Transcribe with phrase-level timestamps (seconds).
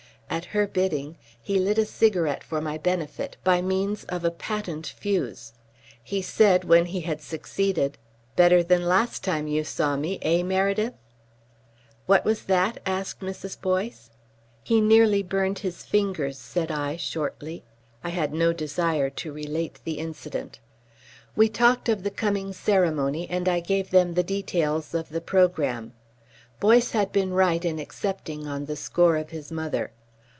[0.33, 4.87] At her bidding he lit a cigarette for my benefit, by means of a patent
[4.87, 5.51] fuse.
[6.01, 7.97] He said, when he had succeeded:
[8.37, 10.93] "Better than the last time you saw me, eh, Meredyth?"
[12.05, 13.59] "What was that?" asked Mrs.
[13.59, 14.09] Boyce.
[14.63, 17.65] "He nearly burned his fingers," said I, shortly.
[18.01, 20.61] I had no desire to relate the incident.
[21.35, 25.91] We talked of the coming ceremony and I gave them the details of the programme.
[26.61, 29.91] Boyce had been right in accepting on the score of his mother.